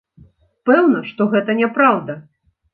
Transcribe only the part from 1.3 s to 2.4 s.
гэта няпраўда.